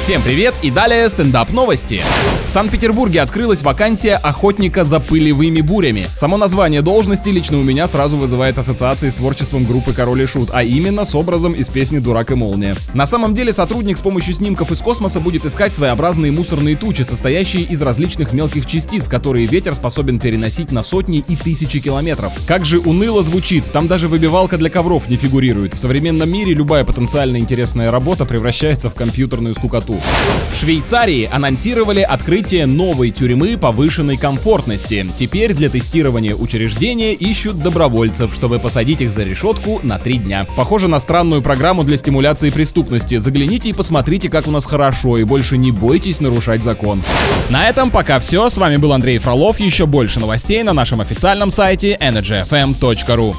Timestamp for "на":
12.94-13.06, 20.72-20.82, 39.82-39.98, 40.88-41.00, 47.48-47.68, 50.62-50.74